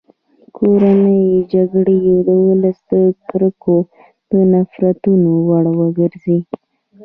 کورنۍ 0.57 1.21
جګړې 1.53 2.01
د 2.27 2.29
ولس 2.45 2.79
د 2.91 2.93
کرکو 3.29 3.77
او 4.29 4.39
نفرتونو 4.53 5.29
وړ 5.47 5.65
وګرځېدې. 5.79 6.57